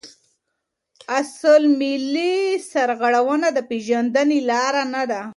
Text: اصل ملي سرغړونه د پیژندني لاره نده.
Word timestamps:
اصل 1.19 1.61
ملي 1.79 2.33
سرغړونه 2.71 3.47
د 3.53 3.59
پیژندني 3.69 4.39
لاره 4.49 4.83
نده. 4.93 5.21